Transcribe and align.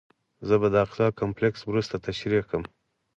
زه 0.47 0.55
به 0.61 0.67
د 0.73 0.75
اقصی 0.85 1.07
کمپلکس 1.19 1.61
وروسته 1.65 1.95
تشریح 2.07 2.43
کړم. 2.49 2.63